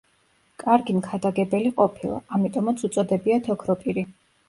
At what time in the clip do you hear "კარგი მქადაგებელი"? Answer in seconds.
0.63-1.73